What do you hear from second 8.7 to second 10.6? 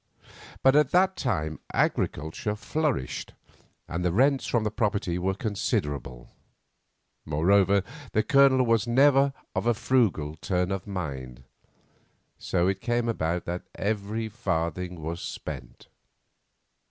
never of a frugal